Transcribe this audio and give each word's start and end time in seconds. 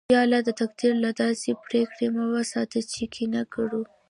یا 0.13 0.19
الله! 0.25 0.39
د 0.47 0.49
تقدیر 0.61 0.93
له 1.05 1.11
داسې 1.21 1.49
پرېکړو 1.65 2.05
مو 2.15 2.23
وساتې 2.37 2.79
چې 2.91 3.01
د 3.07 3.11
کینه 3.13 3.41
گرو 3.53 3.81